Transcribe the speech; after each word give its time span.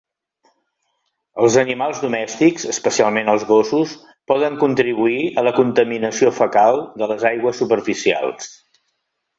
Els 1.43 1.57
animals 1.63 1.99
domèstics, 2.05 2.65
especialment 2.73 3.29
els 3.35 3.45
gossos, 3.51 3.93
poden 4.33 4.59
contribuir 4.65 5.21
a 5.41 5.45
la 5.51 5.55
contaminació 5.61 6.35
fecal 6.43 6.85
de 7.03 7.13
les 7.15 7.29
aigües 7.35 7.65
superficials. 7.65 8.55